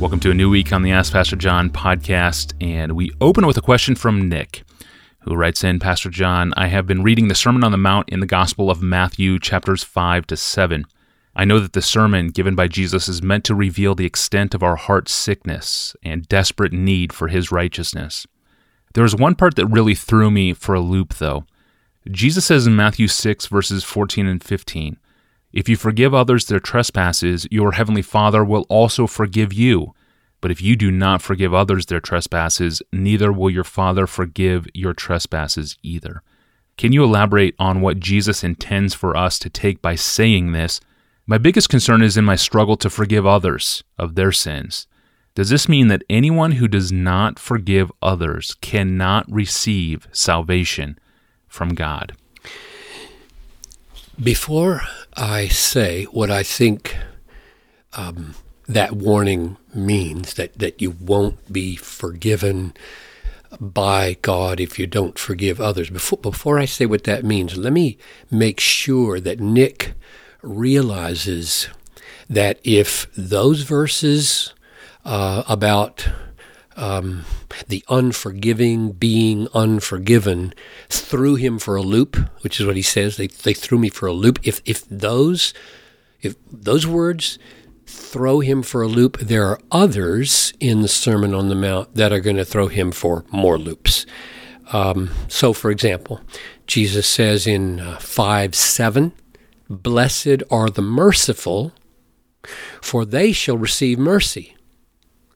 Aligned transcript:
Welcome 0.00 0.20
to 0.20 0.30
a 0.30 0.34
new 0.34 0.48
week 0.48 0.72
on 0.72 0.80
the 0.80 0.92
Ask 0.92 1.12
Pastor 1.12 1.36
John 1.36 1.68
podcast, 1.68 2.54
and 2.58 2.92
we 2.92 3.12
open 3.20 3.46
with 3.46 3.58
a 3.58 3.60
question 3.60 3.94
from 3.94 4.30
Nick, 4.30 4.62
who 5.20 5.34
writes 5.34 5.62
in 5.62 5.78
Pastor 5.78 6.08
John, 6.08 6.54
I 6.56 6.68
have 6.68 6.86
been 6.86 7.02
reading 7.02 7.28
the 7.28 7.34
Sermon 7.34 7.62
on 7.62 7.70
the 7.70 7.76
Mount 7.76 8.08
in 8.08 8.20
the 8.20 8.26
Gospel 8.26 8.70
of 8.70 8.80
Matthew, 8.80 9.38
chapters 9.38 9.84
5 9.84 10.26
to 10.28 10.38
7. 10.38 10.86
I 11.36 11.44
know 11.44 11.60
that 11.60 11.74
the 11.74 11.82
sermon 11.82 12.28
given 12.28 12.54
by 12.54 12.66
Jesus 12.66 13.10
is 13.10 13.22
meant 13.22 13.44
to 13.44 13.54
reveal 13.54 13.94
the 13.94 14.06
extent 14.06 14.54
of 14.54 14.62
our 14.62 14.76
heart's 14.76 15.12
sickness 15.12 15.94
and 16.02 16.26
desperate 16.28 16.72
need 16.72 17.12
for 17.12 17.28
his 17.28 17.52
righteousness. 17.52 18.26
There 18.94 19.04
was 19.04 19.14
one 19.14 19.34
part 19.34 19.56
that 19.56 19.66
really 19.66 19.94
threw 19.94 20.30
me 20.30 20.54
for 20.54 20.74
a 20.74 20.80
loop, 20.80 21.16
though. 21.16 21.44
Jesus 22.10 22.46
says 22.46 22.66
in 22.66 22.74
Matthew 22.74 23.06
6, 23.06 23.48
verses 23.48 23.84
14 23.84 24.26
and 24.26 24.42
15, 24.42 24.96
If 25.52 25.68
you 25.68 25.76
forgive 25.76 26.14
others 26.14 26.46
their 26.46 26.60
trespasses, 26.60 27.46
your 27.50 27.72
heavenly 27.72 28.02
Father 28.02 28.44
will 28.44 28.66
also 28.68 29.06
forgive 29.06 29.52
you. 29.52 29.94
But 30.40 30.50
if 30.50 30.62
you 30.62 30.76
do 30.76 30.90
not 30.90 31.20
forgive 31.20 31.52
others 31.52 31.86
their 31.86 32.00
trespasses, 32.00 32.80
neither 32.92 33.32
will 33.32 33.50
your 33.50 33.64
Father 33.64 34.06
forgive 34.06 34.66
your 34.72 34.94
trespasses 34.94 35.76
either. 35.82 36.22
Can 36.76 36.92
you 36.92 37.04
elaborate 37.04 37.54
on 37.58 37.80
what 37.80 38.00
Jesus 38.00 38.42
intends 38.42 38.94
for 38.94 39.16
us 39.16 39.38
to 39.40 39.50
take 39.50 39.82
by 39.82 39.96
saying 39.96 40.52
this? 40.52 40.80
My 41.26 41.36
biggest 41.36 41.68
concern 41.68 42.02
is 42.02 42.16
in 42.16 42.24
my 42.24 42.36
struggle 42.36 42.76
to 42.78 42.88
forgive 42.88 43.26
others 43.26 43.84
of 43.98 44.14
their 44.14 44.32
sins. 44.32 44.86
Does 45.34 45.50
this 45.50 45.68
mean 45.68 45.88
that 45.88 46.02
anyone 46.08 46.52
who 46.52 46.68
does 46.68 46.90
not 46.90 47.38
forgive 47.38 47.92
others 48.00 48.56
cannot 48.60 49.30
receive 49.30 50.08
salvation 50.10 50.98
from 51.46 51.74
God? 51.74 52.16
Before 54.20 54.82
I 55.20 55.48
say 55.48 56.04
what 56.04 56.30
I 56.30 56.42
think 56.42 56.96
um, 57.92 58.34
that 58.66 58.92
warning 58.92 59.58
means, 59.74 60.34
that, 60.34 60.58
that 60.58 60.80
you 60.80 60.92
won't 60.92 61.52
be 61.52 61.76
forgiven 61.76 62.72
by 63.60 64.16
God 64.22 64.60
if 64.60 64.78
you 64.78 64.86
don't 64.86 65.18
forgive 65.18 65.60
others, 65.60 65.90
before, 65.90 66.18
before 66.20 66.58
I 66.58 66.64
say 66.64 66.86
what 66.86 67.04
that 67.04 67.22
means, 67.22 67.58
let 67.58 67.74
me 67.74 67.98
make 68.30 68.60
sure 68.60 69.20
that 69.20 69.40
Nick 69.40 69.92
realizes 70.40 71.68
that 72.30 72.58
if 72.64 73.06
those 73.14 73.60
verses 73.60 74.54
uh, 75.04 75.42
about 75.46 76.08
um, 76.76 77.24
the 77.68 77.84
unforgiving 77.88 78.92
being 78.92 79.48
unforgiven 79.54 80.54
threw 80.88 81.34
him 81.34 81.58
for 81.58 81.76
a 81.76 81.82
loop, 81.82 82.16
which 82.42 82.60
is 82.60 82.66
what 82.66 82.76
he 82.76 82.82
says. 82.82 83.16
They, 83.16 83.26
they 83.26 83.54
threw 83.54 83.78
me 83.78 83.88
for 83.88 84.06
a 84.06 84.12
loop. 84.12 84.38
If, 84.42 84.60
if 84.64 84.84
those 84.88 85.52
if 86.22 86.34
those 86.50 86.86
words 86.86 87.38
throw 87.86 88.40
him 88.40 88.62
for 88.62 88.82
a 88.82 88.88
loop, 88.88 89.18
there 89.18 89.46
are 89.46 89.60
others 89.70 90.52
in 90.60 90.82
the 90.82 90.88
Sermon 90.88 91.34
on 91.34 91.48
the 91.48 91.54
Mount 91.54 91.94
that 91.94 92.12
are 92.12 92.20
going 92.20 92.36
to 92.36 92.44
throw 92.44 92.68
him 92.68 92.92
for 92.92 93.24
more 93.30 93.58
loops. 93.58 94.06
Um, 94.72 95.10
so, 95.28 95.52
for 95.52 95.70
example, 95.70 96.20
Jesus 96.66 97.06
says 97.06 97.46
in 97.46 97.80
uh, 97.80 97.96
5 97.98 98.54
7, 98.54 99.12
Blessed 99.68 100.42
are 100.50 100.68
the 100.70 100.82
merciful, 100.82 101.72
for 102.80 103.04
they 103.04 103.32
shall 103.32 103.56
receive 103.56 103.98
mercy. 103.98 104.56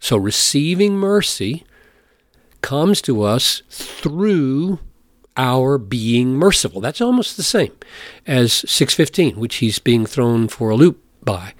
So 0.04 0.18
receiving 0.18 0.98
mercy 0.98 1.64
comes 2.60 3.00
to 3.00 3.22
us 3.22 3.62
through 3.70 4.80
our 5.34 5.78
being 5.78 6.34
merciful. 6.34 6.82
That's 6.82 7.00
almost 7.00 7.38
the 7.38 7.42
same 7.42 7.72
as 8.26 8.52
615, 8.70 9.40
which 9.40 9.56
he's 9.56 9.78
being 9.78 10.04
thrown 10.04 10.48
for 10.48 10.68
a 10.68 10.76
loop 10.76 11.02
by. 11.22 11.54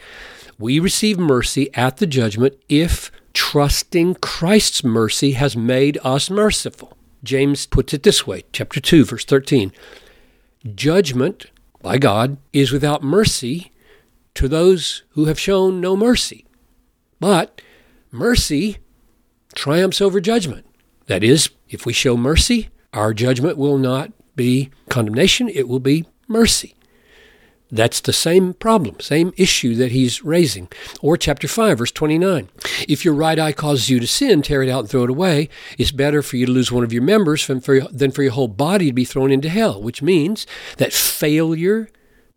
We 0.59 0.79
receive 0.79 1.19
mercy 1.19 1.73
at 1.73 1.97
the 1.97 2.07
judgment 2.07 2.63
if 2.69 3.11
trusting 3.33 4.17
Christ's 4.17 4.85
mercy 4.85 5.33
has 5.33 5.57
made 5.57 5.97
us 6.05 6.29
merciful. 6.29 6.99
James 7.23 7.65
puts 7.65 7.95
it 7.95 8.03
this 8.03 8.27
way, 8.27 8.45
chapter 8.53 8.79
2, 8.79 9.07
verse 9.07 9.25
13. 9.25 9.73
Judgment 10.75 11.47
by 11.81 11.97
God 11.97 12.37
is 12.53 12.73
without 12.73 13.03
mercy 13.03 13.73
to 14.35 14.49
those 14.49 15.03
who 15.13 15.25
have 15.25 15.41
shown 15.41 15.81
no 15.81 15.97
mercy. 15.97 16.45
But 17.19 17.63
mercy 18.15 18.79
triumphs 19.55 20.01
over 20.01 20.21
judgment. 20.21 20.65
That 21.07 21.25
is, 21.25 21.51
if 21.69 21.85
we 21.85 21.93
show 21.93 22.17
mercy, 22.17 22.69
our 22.93 23.13
judgment 23.13 23.59
will 23.59 23.77
not 23.77 24.13
be 24.37 24.71
condemnation, 24.89 25.49
it 25.49 25.69
will 25.69 25.81
be 25.81 26.07
mercy. 26.29 26.75
That's 27.71 28.01
the 28.01 28.13
same 28.13 28.55
problem, 28.55 29.01
same 29.01 29.33
issue 29.37 29.75
that 29.77 29.91
he's 29.91 30.23
raising. 30.23 30.69
Or 31.03 31.17
chapter 31.17 31.49
5, 31.49 31.79
verse 31.79 31.91
29. 31.91 32.49
If 32.89 33.05
your 33.05 33.15
right 33.15 33.39
eye 33.39 33.53
causes 33.53 33.91
you 33.91 33.99
to 33.99 34.07
sin, 34.07 34.43
tear 34.43 34.63
it 34.63 34.71
out 34.71 34.81
and 34.81 34.89
throw 34.89 35.05
it 35.05 35.11
away. 35.11 35.49
It's 35.77 35.91
better 35.91 36.23
for 36.23 36.37
you 36.37 36.47
to 36.47 36.53
lose 36.53 36.71
one 36.71 36.85
of 36.85 36.93
your 36.93 37.03
members 37.03 37.47
than 37.47 37.61
for, 37.61 37.81
than 37.81 38.13
for 38.13 38.23
your 38.23 38.33
whole 38.33 38.49
body 38.49 38.87
to 38.87 38.93
be 38.93 39.05
thrown 39.05 39.33
into 39.33 39.49
hell, 39.49 39.83
which 39.83 40.03
means 40.03 40.47
that 40.77 40.93
failure 40.93 41.89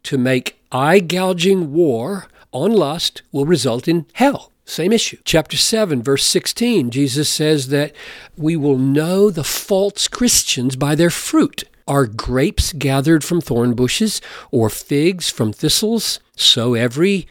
to 0.03 0.17
make 0.17 0.59
eye 0.71 0.99
gouging 0.99 1.71
war 1.71 2.27
on 2.51 2.71
lust 2.71 3.21
will 3.31 3.45
result 3.45 3.87
in 3.87 4.07
hell. 4.13 4.51
Same 4.67 4.91
issue. 4.91 5.17
Chapter 5.23 5.55
7, 5.55 6.03
verse 6.03 6.25
16, 6.25 6.89
Jesus 6.89 7.29
says 7.29 7.69
that 7.69 7.95
we 8.35 8.57
will 8.57 8.77
know 8.77 9.29
the 9.29 9.45
false 9.45 10.09
Christians 10.09 10.75
by 10.75 10.93
their 10.93 11.09
fruit. 11.09 11.63
Are 11.87 12.05
grapes 12.05 12.73
gathered 12.73 13.23
from 13.23 13.39
thorn 13.39 13.75
bushes 13.75 14.19
or 14.51 14.69
figs 14.69 15.29
from 15.29 15.53
thistles? 15.53 16.19
So 16.35 16.73
every 16.73 17.29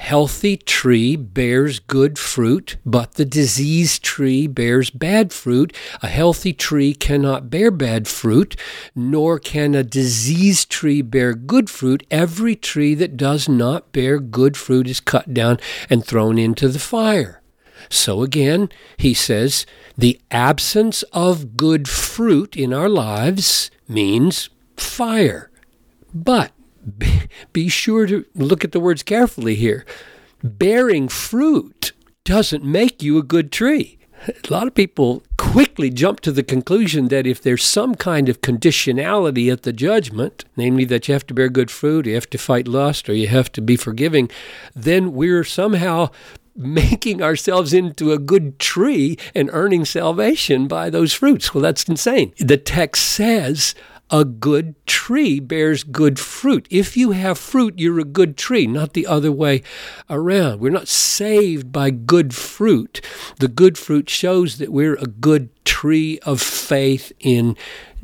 healthy 0.00 0.56
tree 0.56 1.14
bears 1.14 1.78
good 1.78 2.18
fruit, 2.18 2.78
but 2.86 3.14
the 3.14 3.24
diseased 3.24 4.02
tree 4.02 4.46
bears 4.46 4.88
bad 4.88 5.30
fruit. 5.30 5.76
A 6.02 6.08
healthy 6.08 6.54
tree 6.54 6.94
cannot 6.94 7.50
bear 7.50 7.70
bad 7.70 8.08
fruit, 8.08 8.56
nor 8.94 9.38
can 9.38 9.74
a 9.74 9.84
diseased 9.84 10.70
tree 10.70 11.02
bear 11.02 11.34
good 11.34 11.68
fruit. 11.68 12.04
Every 12.10 12.56
tree 12.56 12.94
that 12.94 13.18
does 13.18 13.46
not 13.46 13.92
bear 13.92 14.18
good 14.18 14.56
fruit 14.56 14.88
is 14.88 15.00
cut 15.00 15.34
down 15.34 15.58
and 15.90 16.04
thrown 16.04 16.38
into 16.38 16.68
the 16.68 16.78
fire. 16.78 17.42
So 17.90 18.22
again, 18.22 18.70
he 18.96 19.12
says, 19.12 19.66
the 19.98 20.18
absence 20.30 21.02
of 21.12 21.58
good 21.58 21.88
fruit 21.88 22.56
in 22.56 22.72
our 22.72 22.88
lives 22.88 23.70
means 23.86 24.48
fire. 24.76 25.50
But 26.14 26.52
be 27.52 27.68
sure 27.68 28.06
to 28.06 28.24
look 28.34 28.64
at 28.64 28.72
the 28.72 28.80
words 28.80 29.02
carefully 29.02 29.54
here. 29.54 29.84
Bearing 30.42 31.08
fruit 31.08 31.92
doesn't 32.24 32.64
make 32.64 33.02
you 33.02 33.18
a 33.18 33.22
good 33.22 33.52
tree. 33.52 33.98
A 34.28 34.52
lot 34.52 34.66
of 34.66 34.74
people 34.74 35.22
quickly 35.38 35.88
jump 35.88 36.20
to 36.20 36.32
the 36.32 36.42
conclusion 36.42 37.08
that 37.08 37.26
if 37.26 37.40
there's 37.40 37.64
some 37.64 37.94
kind 37.94 38.28
of 38.28 38.42
conditionality 38.42 39.50
at 39.50 39.62
the 39.62 39.72
judgment, 39.72 40.44
namely 40.56 40.84
that 40.84 41.08
you 41.08 41.14
have 41.14 41.26
to 41.28 41.34
bear 41.34 41.48
good 41.48 41.70
fruit, 41.70 42.04
you 42.04 42.14
have 42.14 42.28
to 42.30 42.38
fight 42.38 42.68
lust, 42.68 43.08
or 43.08 43.14
you 43.14 43.28
have 43.28 43.50
to 43.52 43.62
be 43.62 43.76
forgiving, 43.76 44.30
then 44.74 45.12
we're 45.14 45.44
somehow 45.44 46.10
making 46.54 47.22
ourselves 47.22 47.72
into 47.72 48.12
a 48.12 48.18
good 48.18 48.58
tree 48.58 49.16
and 49.34 49.48
earning 49.52 49.86
salvation 49.86 50.68
by 50.68 50.90
those 50.90 51.14
fruits. 51.14 51.54
Well, 51.54 51.62
that's 51.62 51.84
insane. 51.84 52.34
The 52.38 52.58
text 52.58 53.02
says 53.02 53.74
a 54.10 54.24
good 54.24 54.74
tree 54.86 55.40
bears 55.40 55.84
good 55.84 56.18
fruit. 56.18 56.66
If 56.70 56.96
you 56.96 57.12
have 57.12 57.38
fruit, 57.38 57.78
you're 57.78 58.00
a 58.00 58.04
good 58.04 58.36
tree, 58.36 58.66
not 58.66 58.92
the 58.92 59.06
other 59.06 59.32
way 59.32 59.62
around. 60.08 60.60
We're 60.60 60.70
not 60.70 60.88
saved 60.88 61.72
by 61.72 61.90
good 61.90 62.34
fruit. 62.34 63.00
The 63.38 63.48
good 63.48 63.78
fruit 63.78 64.10
shows 64.10 64.58
that 64.58 64.72
we're 64.72 64.96
a 64.96 65.06
good 65.06 65.48
tree 65.64 66.18
of 66.20 66.40
faith 66.40 67.12
in 67.20 67.56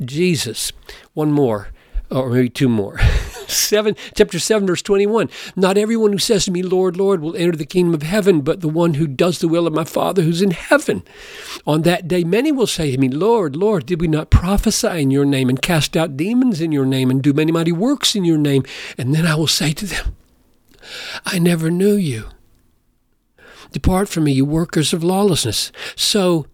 Jesus. 0.03 0.71
One 1.13 1.31
more, 1.31 1.69
or 2.09 2.29
maybe 2.29 2.49
two 2.49 2.69
more. 2.69 2.99
7 3.47 3.95
chapter 4.15 4.39
7 4.39 4.67
verse 4.67 4.81
21 4.81 5.29
not 5.55 5.77
everyone 5.77 6.11
who 6.11 6.17
says 6.17 6.45
to 6.45 6.51
me 6.51 6.61
lord 6.61 6.97
lord 6.97 7.21
will 7.21 7.35
enter 7.35 7.55
the 7.55 7.65
kingdom 7.65 7.93
of 7.93 8.03
heaven 8.03 8.41
but 8.41 8.61
the 8.61 8.67
one 8.67 8.95
who 8.95 9.07
does 9.07 9.39
the 9.39 9.47
will 9.47 9.67
of 9.67 9.73
my 9.73 9.83
father 9.83 10.21
who's 10.21 10.41
in 10.41 10.51
heaven. 10.51 11.03
On 11.65 11.81
that 11.83 12.07
day 12.07 12.23
many 12.23 12.51
will 12.51 12.67
say 12.67 12.91
to 12.91 12.97
me 12.97 13.09
lord 13.09 13.55
lord 13.55 13.85
did 13.85 14.01
we 14.01 14.07
not 14.07 14.29
prophesy 14.29 15.01
in 15.01 15.11
your 15.11 15.25
name 15.25 15.49
and 15.49 15.61
cast 15.61 15.95
out 15.97 16.17
demons 16.17 16.61
in 16.61 16.71
your 16.71 16.85
name 16.85 17.09
and 17.09 17.21
do 17.21 17.33
many 17.33 17.51
mighty 17.51 17.71
works 17.71 18.15
in 18.15 18.25
your 18.25 18.37
name? 18.37 18.63
And 18.97 19.13
then 19.13 19.25
i 19.25 19.35
will 19.35 19.47
say 19.47 19.73
to 19.73 19.85
them 19.85 20.15
i 21.25 21.39
never 21.39 21.69
knew 21.69 21.95
you. 21.95 22.29
Depart 23.71 24.07
from 24.07 24.25
me 24.25 24.31
you 24.31 24.45
workers 24.45 24.93
of 24.93 25.03
lawlessness. 25.03 25.71
So 25.95 26.47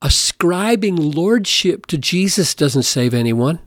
ascribing 0.00 0.94
lordship 0.94 1.84
to 1.84 1.98
jesus 1.98 2.54
doesn't 2.54 2.84
save 2.84 3.12
anyone 3.12 3.58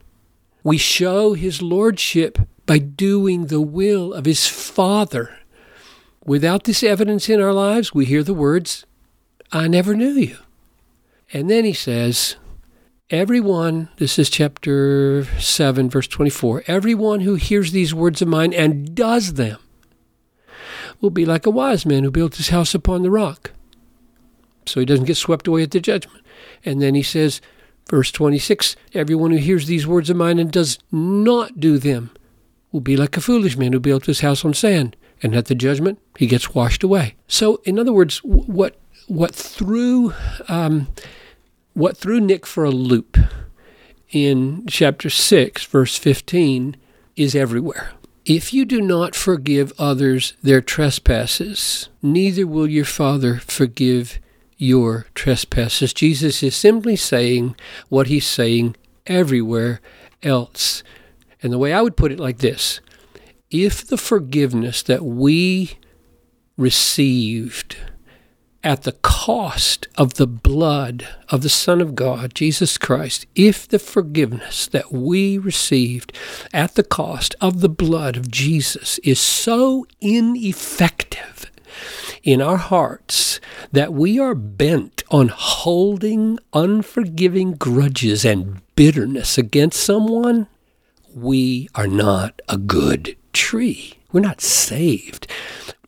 we 0.64 0.78
show 0.78 1.34
his 1.34 1.60
lordship 1.62 2.38
by 2.66 2.78
doing 2.78 3.46
the 3.46 3.60
will 3.60 4.12
of 4.12 4.24
his 4.24 4.46
Father. 4.46 5.38
Without 6.24 6.64
this 6.64 6.82
evidence 6.82 7.28
in 7.28 7.40
our 7.40 7.52
lives, 7.52 7.92
we 7.92 8.04
hear 8.04 8.22
the 8.22 8.34
words, 8.34 8.86
I 9.50 9.66
never 9.68 9.94
knew 9.94 10.12
you. 10.12 10.38
And 11.32 11.50
then 11.50 11.64
he 11.64 11.72
says, 11.72 12.36
Everyone, 13.10 13.90
this 13.96 14.18
is 14.18 14.30
chapter 14.30 15.24
7, 15.38 15.90
verse 15.90 16.06
24, 16.06 16.64
everyone 16.66 17.20
who 17.20 17.34
hears 17.34 17.72
these 17.72 17.92
words 17.92 18.22
of 18.22 18.28
mine 18.28 18.54
and 18.54 18.94
does 18.94 19.34
them 19.34 19.58
will 21.00 21.10
be 21.10 21.26
like 21.26 21.44
a 21.44 21.50
wise 21.50 21.84
man 21.84 22.04
who 22.04 22.10
built 22.10 22.36
his 22.36 22.48
house 22.48 22.74
upon 22.74 23.02
the 23.02 23.10
rock. 23.10 23.50
so 24.64 24.80
he 24.80 24.86
doesn't 24.86 25.06
get 25.06 25.16
swept 25.16 25.48
away 25.48 25.62
at 25.64 25.72
the 25.72 25.80
judgment. 25.80 26.24
And 26.64 26.80
then 26.80 26.94
he 26.94 27.02
says, 27.02 27.40
verse 27.88 28.10
26 28.10 28.76
Everyone 28.94 29.30
who 29.30 29.38
hears 29.38 29.66
these 29.66 29.86
words 29.86 30.10
of 30.10 30.16
mine 30.16 30.38
and 30.38 30.50
does 30.50 30.78
not 30.90 31.60
do 31.60 31.78
them 31.78 32.10
will 32.72 32.80
be 32.80 32.96
like 32.96 33.16
a 33.16 33.20
foolish 33.20 33.56
man 33.56 33.72
who 33.72 33.80
built 33.80 34.06
his 34.06 34.20
house 34.20 34.44
on 34.44 34.54
sand. 34.54 34.96
And 35.22 35.36
at 35.36 35.46
the 35.46 35.54
judgment, 35.54 36.00
he 36.18 36.26
gets 36.26 36.54
washed 36.54 36.82
away. 36.82 37.14
So, 37.28 37.60
in 37.64 37.78
other 37.78 37.92
words, 37.92 38.18
what 38.24 38.76
what 39.06 39.34
threw 39.34 40.14
um, 40.48 40.88
what 41.74 41.96
threw 41.96 42.20
Nick 42.20 42.44
for 42.44 42.64
a 42.64 42.70
loop 42.70 43.16
in 44.10 44.66
chapter 44.66 45.08
six, 45.10 45.64
verse 45.64 45.96
fifteen, 45.96 46.76
is 47.14 47.34
everywhere. 47.36 47.92
If 48.24 48.52
you 48.52 48.64
do 48.64 48.80
not 48.80 49.14
forgive 49.14 49.72
others 49.78 50.34
their 50.42 50.60
trespasses, 50.60 51.88
neither 52.02 52.46
will 52.46 52.68
your 52.68 52.84
Father 52.84 53.38
forgive 53.38 54.20
your 54.62 55.06
trespasses. 55.14 55.92
Jesus 55.92 56.42
is 56.42 56.54
simply 56.54 56.94
saying 56.94 57.56
what 57.88 58.06
he's 58.06 58.26
saying 58.26 58.76
everywhere 59.06 59.80
else. 60.22 60.84
And 61.42 61.52
the 61.52 61.58
way 61.58 61.72
I 61.72 61.82
would 61.82 61.96
put 61.96 62.12
it 62.12 62.20
like 62.20 62.38
this 62.38 62.80
if 63.50 63.84
the 63.86 63.98
forgiveness 63.98 64.82
that 64.84 65.04
we 65.04 65.78
received 66.56 67.76
at 68.64 68.84
the 68.84 68.92
cost 68.92 69.88
of 69.98 70.14
the 70.14 70.28
blood 70.28 71.08
of 71.28 71.42
the 71.42 71.48
Son 71.48 71.80
of 71.80 71.96
God, 71.96 72.32
Jesus 72.32 72.78
Christ, 72.78 73.26
if 73.34 73.66
the 73.66 73.80
forgiveness 73.80 74.68
that 74.68 74.92
we 74.92 75.38
received 75.38 76.16
at 76.52 76.76
the 76.76 76.84
cost 76.84 77.34
of 77.40 77.60
the 77.60 77.68
blood 77.68 78.16
of 78.16 78.30
Jesus 78.30 78.98
is 79.00 79.18
so 79.18 79.84
ineffective 80.00 81.50
in 82.22 82.40
our 82.40 82.56
hearts 82.56 83.40
that 83.72 83.92
we 83.92 84.18
are 84.18 84.34
bent 84.34 85.02
on 85.10 85.28
holding 85.28 86.38
unforgiving 86.52 87.52
grudges 87.54 88.24
and 88.24 88.60
bitterness 88.76 89.38
against 89.38 89.82
someone, 89.82 90.46
we 91.14 91.68
are 91.74 91.86
not 91.86 92.40
a 92.48 92.56
good 92.56 93.16
tree. 93.32 93.94
We're 94.12 94.20
not 94.20 94.40
saved 94.40 95.26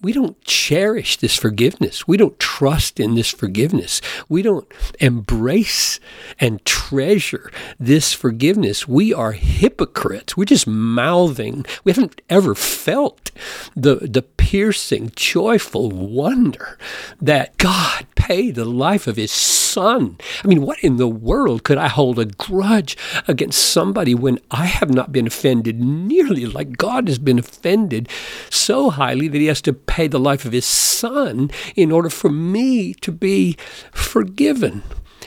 we 0.05 0.13
don't 0.13 0.39
cherish 0.45 1.17
this 1.17 1.35
forgiveness. 1.35 2.07
We 2.07 2.19
don't 2.19 2.39
trust 2.39 3.01
in 3.01 3.15
this 3.15 3.31
forgiveness. 3.31 4.03
We 4.29 4.43
don't 4.43 4.71
embrace 5.01 5.99
and 6.39 6.63
treasure 6.67 7.51
this 7.81 8.13
forgiveness. 8.13 8.87
We 8.87 9.15
are 9.15 9.33
hypocrites. 9.33 10.37
We're 10.37 10.45
just 10.45 10.67
mouthing. 10.67 11.65
We 11.85 11.93
haven't 11.93 12.21
ever 12.29 12.55
felt 12.55 13.31
the, 13.75 13.97
the 13.97 14.23
piercing, 14.23 15.13
joyful 15.17 15.91
wonder 15.91 16.79
that 17.21 17.57
God 17.57 18.07
paid 18.15 18.55
the 18.55 18.65
life 18.65 19.07
of 19.07 19.17
his 19.17 19.33
son. 19.33 20.19
I 20.43 20.47
mean, 20.47 20.63
what 20.63 20.79
in 20.85 20.97
the 20.97 21.09
world 21.09 21.65
could 21.65 21.79
I 21.79 21.89
hold 21.89 22.19
a 22.19 22.27
grudge 22.27 22.97
against 23.27 23.59
somebody 23.59 24.15
when 24.15 24.39
I 24.51 24.67
have 24.67 24.95
not 24.95 25.13
been 25.13 25.27
offended 25.27 25.81
nearly 25.81 26.47
like 26.47 26.77
God 26.77 27.09
has 27.09 27.19
been 27.19 27.39
offended 27.39 28.09
so 28.51 28.91
highly 28.91 29.29
that 29.29 29.39
he 29.39 29.47
has 29.47 29.63
to 29.63 29.73
pay 29.73 29.94
the 30.09 30.19
life 30.19 30.45
of 30.45 30.53
his 30.53 30.67
son 30.67 31.51
in 31.77 31.93
order 31.93 32.11
for 32.11 32.31
me 32.31 32.95
to 32.95 33.13
be 33.13 33.57
forgiven? 33.93 34.83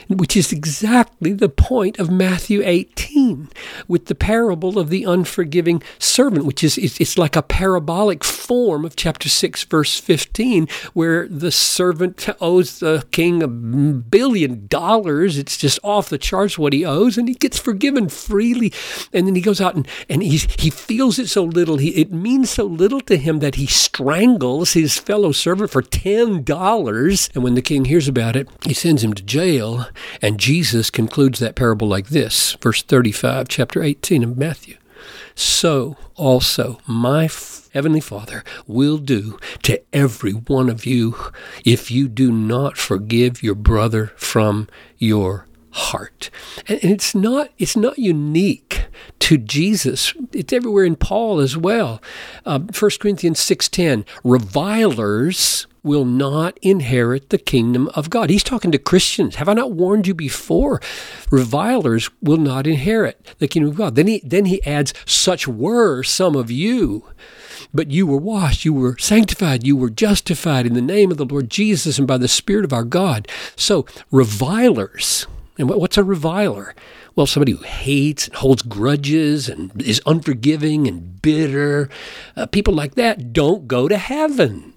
which 0.08 0.36
is 0.36 0.52
exactly 0.52 1.32
the 1.32 1.50
point 1.50 1.98
of 1.98 2.10
Matthew 2.10 2.62
18 2.64 3.50
with 3.86 4.06
the 4.06 4.14
parable 4.14 4.78
of 4.78 4.88
the 4.88 5.04
unforgiving 5.04 5.82
servant, 5.98 6.46
which 6.46 6.64
is 6.64 6.78
it's 6.78 7.18
like 7.18 7.36
a 7.36 7.42
parabolic 7.42 8.24
form 8.48 8.86
of 8.86 8.96
chapter 8.96 9.28
6, 9.28 9.64
verse 9.64 10.00
15, 10.00 10.68
where 10.94 11.28
the 11.28 11.52
servant 11.52 12.28
owes 12.40 12.80
the 12.80 13.06
king 13.10 13.42
a 13.42 13.46
billion 13.46 14.66
dollars. 14.68 15.36
It's 15.36 15.58
just 15.58 15.78
off 15.82 16.08
the 16.08 16.16
charts 16.16 16.58
what 16.58 16.72
he 16.72 16.82
owes, 16.84 17.18
and 17.18 17.28
he 17.28 17.34
gets 17.34 17.58
forgiven 17.58 18.08
freely. 18.08 18.72
And 19.12 19.26
then 19.26 19.34
he 19.34 19.42
goes 19.42 19.60
out 19.60 19.74
and, 19.74 19.86
and 20.08 20.22
he's, 20.22 20.50
he 20.58 20.70
feels 20.70 21.18
it 21.18 21.28
so 21.28 21.44
little, 21.44 21.76
he, 21.76 21.90
it 21.90 22.10
means 22.10 22.48
so 22.48 22.64
little 22.64 23.02
to 23.02 23.18
him 23.18 23.40
that 23.40 23.56
he 23.56 23.66
strangles 23.66 24.72
his 24.72 24.98
fellow 24.98 25.32
servant 25.32 25.70
for 25.70 25.82
$10. 25.82 27.34
And 27.34 27.44
when 27.44 27.54
the 27.54 27.62
king 27.62 27.84
hears 27.84 28.08
about 28.08 28.34
it, 28.34 28.48
he 28.64 28.72
sends 28.72 29.04
him 29.04 29.12
to 29.12 29.22
jail 29.22 29.86
and 30.22 30.40
Jesus 30.40 30.90
concludes 30.90 31.38
that 31.38 31.54
parable 31.54 31.88
like 31.88 32.08
this, 32.08 32.54
verse 32.62 32.82
35, 32.82 33.48
chapter 33.48 33.82
18 33.82 34.24
of 34.24 34.38
Matthew. 34.38 34.76
So 35.34 35.96
also 36.14 36.80
my 36.86 37.28
Heavenly 37.72 38.00
Father 38.00 38.44
will 38.66 38.98
do 38.98 39.38
to 39.62 39.80
every 39.92 40.32
one 40.32 40.68
of 40.68 40.86
you 40.86 41.14
if 41.64 41.90
you 41.90 42.08
do 42.08 42.32
not 42.32 42.76
forgive 42.76 43.42
your 43.42 43.54
brother 43.54 44.12
from 44.16 44.68
your 44.96 45.46
heart. 45.70 46.30
And 46.66 46.78
it's 46.82 47.14
not 47.14 47.50
it's 47.58 47.76
not 47.76 47.98
unique 47.98 48.67
to 49.20 49.38
Jesus. 49.38 50.14
It's 50.32 50.52
everywhere 50.52 50.84
in 50.84 50.96
Paul 50.96 51.40
as 51.40 51.56
well. 51.56 52.02
Uh, 52.44 52.60
1 52.60 52.90
Corinthians 53.00 53.40
6.10, 53.40 54.04
revilers 54.24 55.66
will 55.82 56.04
not 56.04 56.58
inherit 56.60 57.30
the 57.30 57.38
kingdom 57.38 57.88
of 57.94 58.10
God. 58.10 58.30
He's 58.30 58.42
talking 58.42 58.70
to 58.72 58.78
Christians. 58.78 59.36
Have 59.36 59.48
I 59.48 59.54
not 59.54 59.72
warned 59.72 60.06
you 60.06 60.14
before? 60.14 60.80
Revilers 61.30 62.10
will 62.20 62.36
not 62.36 62.66
inherit 62.66 63.34
the 63.38 63.48
kingdom 63.48 63.70
of 63.70 63.76
God. 63.76 63.94
Then 63.94 64.06
he 64.06 64.20
then 64.24 64.44
he 64.46 64.64
adds, 64.64 64.92
such 65.06 65.48
were 65.48 66.02
some 66.02 66.36
of 66.36 66.50
you. 66.50 67.04
But 67.72 67.90
you 67.90 68.06
were 68.06 68.18
washed, 68.18 68.64
you 68.64 68.72
were 68.72 68.96
sanctified, 68.98 69.66
you 69.66 69.76
were 69.76 69.90
justified 69.90 70.66
in 70.66 70.74
the 70.74 70.80
name 70.80 71.10
of 71.10 71.16
the 71.16 71.24
Lord 71.24 71.50
Jesus 71.50 71.98
and 71.98 72.06
by 72.06 72.18
the 72.18 72.28
Spirit 72.28 72.64
of 72.64 72.72
our 72.72 72.84
God. 72.84 73.28
So, 73.56 73.84
revilers, 74.10 75.26
and 75.58 75.68
what's 75.68 75.98
a 75.98 76.04
reviler? 76.04 76.74
Well, 77.16 77.26
somebody 77.26 77.52
who 77.52 77.64
hates 77.64 78.28
and 78.28 78.36
holds 78.36 78.62
grudges 78.62 79.48
and 79.48 79.82
is 79.82 80.00
unforgiving 80.06 80.86
and 80.86 81.20
bitter. 81.20 81.90
Uh, 82.36 82.46
people 82.46 82.72
like 82.72 82.94
that 82.94 83.32
don't 83.32 83.66
go 83.66 83.88
to 83.88 83.98
heaven. 83.98 84.74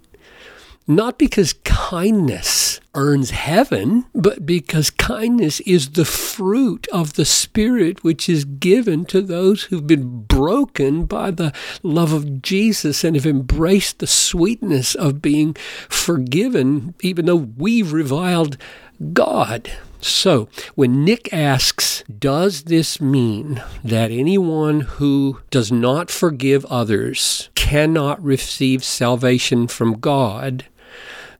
Not 0.87 1.19
because 1.19 1.53
kindness 1.63 2.79
earns 2.95 3.29
heaven, 3.29 4.05
but 4.15 4.45
because 4.45 4.89
kindness 4.89 5.59
is 5.61 5.91
the 5.91 6.03
fruit 6.03 6.87
of 6.91 7.13
the 7.13 7.23
Spirit 7.23 8.03
which 8.03 8.27
is 8.27 8.43
given 8.43 9.05
to 9.05 9.21
those 9.21 9.63
who've 9.65 9.85
been 9.85 10.23
broken 10.23 11.05
by 11.05 11.29
the 11.29 11.53
love 11.83 12.11
of 12.11 12.41
Jesus 12.41 13.03
and 13.03 13.15
have 13.15 13.27
embraced 13.27 13.99
the 13.99 14.07
sweetness 14.07 14.95
of 14.95 15.21
being 15.21 15.53
forgiven, 15.87 16.95
even 17.01 17.27
though 17.27 17.35
we've 17.35 17.93
reviled 17.93 18.57
God. 19.13 19.71
So, 20.01 20.49
when 20.73 21.05
Nick 21.05 21.31
asks, 21.31 22.03
Does 22.05 22.63
this 22.63 22.99
mean 22.99 23.61
that 23.83 24.09
anyone 24.09 24.81
who 24.81 25.39
does 25.51 25.71
not 25.71 26.09
forgive 26.09 26.65
others 26.65 27.49
cannot 27.53 28.21
receive 28.23 28.83
salvation 28.83 29.67
from 29.67 29.99
God? 29.99 30.65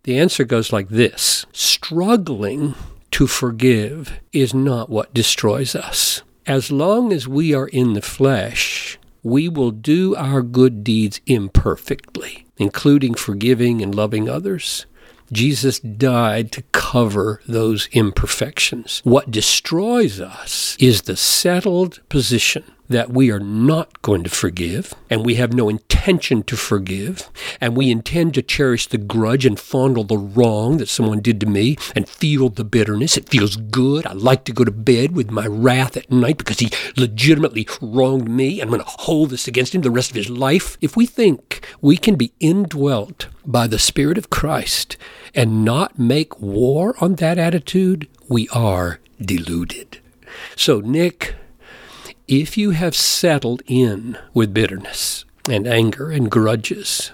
The 0.03 0.17
answer 0.17 0.43
goes 0.43 0.71
like 0.71 0.89
this 0.89 1.45
Struggling 1.51 2.75
to 3.11 3.27
forgive 3.27 4.19
is 4.31 4.53
not 4.53 4.89
what 4.89 5.13
destroys 5.13 5.75
us. 5.75 6.21
As 6.45 6.71
long 6.71 7.11
as 7.11 7.27
we 7.27 7.53
are 7.53 7.67
in 7.67 7.93
the 7.93 8.01
flesh, 8.01 8.97
we 9.23 9.47
will 9.47 9.71
do 9.71 10.15
our 10.15 10.41
good 10.41 10.83
deeds 10.83 11.21
imperfectly, 11.25 12.45
including 12.57 13.13
forgiving 13.13 13.81
and 13.81 13.93
loving 13.93 14.27
others. 14.27 14.85
Jesus 15.31 15.79
died 15.79 16.51
to 16.53 16.63
cover 16.71 17.41
those 17.47 17.87
imperfections. 17.91 19.01
What 19.03 19.31
destroys 19.31 20.19
us 20.19 20.75
is 20.79 21.03
the 21.03 21.15
settled 21.15 22.01
position 22.09 22.63
that 22.91 23.09
we 23.09 23.31
are 23.31 23.39
not 23.39 24.01
going 24.01 24.23
to 24.23 24.29
forgive, 24.29 24.93
and 25.09 25.25
we 25.25 25.35
have 25.35 25.53
no 25.53 25.69
intention 25.69 26.43
to 26.43 26.55
forgive, 26.55 27.29
and 27.59 27.75
we 27.75 27.91
intend 27.91 28.33
to 28.33 28.41
cherish 28.41 28.87
the 28.87 28.97
grudge 28.97 29.45
and 29.45 29.59
fondle 29.59 30.03
the 30.03 30.17
wrong 30.17 30.77
that 30.77 30.89
someone 30.89 31.21
did 31.21 31.39
to 31.41 31.45
me 31.45 31.77
and 31.95 32.07
feel 32.07 32.49
the 32.49 32.63
bitterness. 32.63 33.17
It 33.17 33.29
feels 33.29 33.55
good. 33.55 34.05
I 34.05 34.13
like 34.13 34.43
to 34.45 34.53
go 34.53 34.63
to 34.63 34.71
bed 34.71 35.13
with 35.13 35.31
my 35.31 35.47
wrath 35.47 35.97
at 35.97 36.11
night 36.11 36.37
because 36.37 36.59
he 36.59 36.69
legitimately 36.97 37.67
wronged 37.81 38.29
me. 38.29 38.61
I'm 38.61 38.69
going 38.69 38.81
to 38.81 38.87
hold 38.87 39.29
this 39.29 39.47
against 39.47 39.75
him 39.75 39.81
the 39.81 39.91
rest 39.91 40.11
of 40.11 40.15
his 40.15 40.29
life. 40.29 40.77
If 40.81 40.95
we 40.95 41.05
think 41.05 41.65
we 41.81 41.97
can 41.97 42.15
be 42.15 42.33
indwelt 42.39 43.27
by 43.45 43.67
the 43.67 43.79
Spirit 43.79 44.17
of 44.17 44.29
Christ 44.29 44.97
and 45.33 45.65
not 45.65 45.97
make 45.97 46.39
war 46.39 46.95
on 46.99 47.15
that 47.15 47.37
attitude, 47.37 48.07
we 48.27 48.47
are 48.49 48.99
deluded. 49.19 49.99
So, 50.55 50.79
Nick, 50.79 51.35
if 52.27 52.57
you 52.57 52.71
have 52.71 52.95
settled 52.95 53.61
in 53.65 54.17
with 54.33 54.53
bitterness 54.53 55.25
and 55.49 55.67
anger 55.67 56.11
and 56.11 56.29
grudges, 56.29 57.11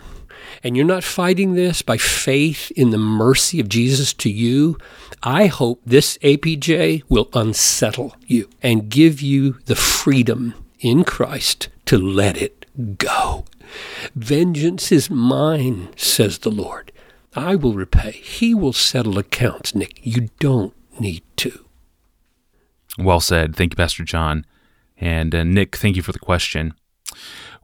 and 0.64 0.76
you're 0.76 0.86
not 0.86 1.04
fighting 1.04 1.54
this 1.54 1.82
by 1.82 1.98
faith 1.98 2.72
in 2.72 2.90
the 2.90 2.98
mercy 2.98 3.60
of 3.60 3.70
Jesus 3.70 4.14
to 4.16 4.30
you, 4.30 4.78
I 5.24 5.48
hope 5.48 5.82
this 5.86 6.18
APJ 6.20 7.04
will 7.10 7.30
unsettle 7.34 8.16
you 8.26 8.50
and 8.62 8.90
give 8.90 9.22
you 9.22 9.58
the 9.66 9.76
freedom 9.76 10.54
in 10.80 11.04
Christ 11.04 11.70
to 11.86 11.98
let 11.98 12.38
it 12.38 12.66
go. 12.98 13.46
Vengeance 14.16 14.92
is 14.92 15.10
mine, 15.10 15.90
says 15.96 16.40
the 16.40 16.52
Lord. 16.52 16.92
I 17.36 17.56
will 17.56 17.74
repay. 17.74 18.12
He 18.12 18.54
will 18.56 18.74
settle 18.74 19.18
accounts, 19.18 19.76
Nick. 19.76 20.00
You 20.02 20.30
don't 20.40 20.74
need 21.00 21.24
to. 21.38 21.66
Well 22.98 23.20
said. 23.20 23.56
Thank 23.56 23.74
you, 23.74 23.76
Pastor 23.76 24.04
John. 24.04 24.46
And 25.00 25.34
uh, 25.34 25.44
Nick, 25.44 25.76
thank 25.76 25.96
you 25.96 26.02
for 26.02 26.12
the 26.12 26.20
question. 26.20 26.74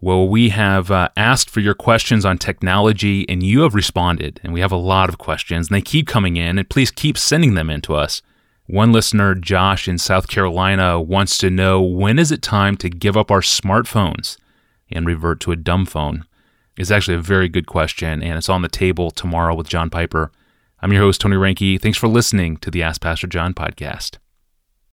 Well, 0.01 0.27
we 0.27 0.49
have 0.49 0.91
uh, 0.91 1.09
asked 1.15 1.49
for 1.49 1.61
your 1.61 1.73
questions 1.73 2.25
on 2.25 2.37
technology, 2.37 3.27
and 3.29 3.41
you 3.41 3.61
have 3.61 3.73
responded. 3.73 4.39
And 4.43 4.53
we 4.53 4.59
have 4.59 4.71
a 4.71 4.77
lot 4.77 5.09
of 5.09 5.17
questions, 5.17 5.67
and 5.67 5.75
they 5.75 5.81
keep 5.81 6.07
coming 6.07 6.35
in. 6.35 6.57
And 6.57 6.69
please 6.69 6.91
keep 6.91 7.17
sending 7.17 7.53
them 7.53 7.69
in 7.69 7.81
to 7.81 7.95
us. 7.95 8.21
One 8.67 8.91
listener, 8.91 9.35
Josh 9.35 9.87
in 9.87 9.97
South 9.97 10.27
Carolina, 10.27 11.01
wants 11.01 11.37
to 11.39 11.49
know 11.49 11.81
when 11.81 12.19
is 12.19 12.31
it 12.31 12.41
time 12.41 12.77
to 12.77 12.89
give 12.89 13.17
up 13.17 13.29
our 13.29 13.41
smartphones 13.41 14.37
and 14.89 15.05
revert 15.05 15.39
to 15.41 15.51
a 15.51 15.57
dumb 15.57 15.85
phone? 15.85 16.25
It's 16.77 16.91
actually 16.91 17.15
a 17.15 17.21
very 17.21 17.49
good 17.49 17.67
question, 17.67 18.23
and 18.23 18.37
it's 18.37 18.49
on 18.49 18.61
the 18.61 18.69
table 18.69 19.11
tomorrow 19.11 19.53
with 19.53 19.69
John 19.69 19.89
Piper. 19.89 20.31
I'm 20.81 20.91
your 20.91 21.01
host, 21.03 21.21
Tony 21.21 21.35
Reinke. 21.35 21.79
Thanks 21.79 21.97
for 21.97 22.07
listening 22.07 22.57
to 22.57 22.71
the 22.71 22.83
Ask 22.83 22.99
Pastor 22.99 23.27
John 23.27 23.53
podcast. 23.53 24.17